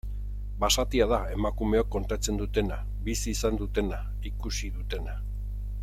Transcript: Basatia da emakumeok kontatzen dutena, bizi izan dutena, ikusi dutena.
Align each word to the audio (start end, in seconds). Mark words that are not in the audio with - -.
Basatia 0.61 1.05
da 1.11 1.19
emakumeok 1.33 1.91
kontatzen 1.97 2.39
dutena, 2.41 2.79
bizi 3.09 3.37
izan 3.37 3.61
dutena, 3.61 4.01
ikusi 4.31 4.73
dutena. 4.81 5.21